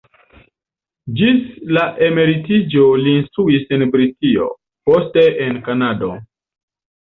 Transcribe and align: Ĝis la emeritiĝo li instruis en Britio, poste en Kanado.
Ĝis 1.19 1.43
la 1.77 1.83
emeritiĝo 2.07 2.87
li 3.03 3.15
instruis 3.19 3.69
en 3.79 3.87
Britio, 3.95 4.51
poste 4.91 5.29
en 5.49 5.65
Kanado. 5.71 6.15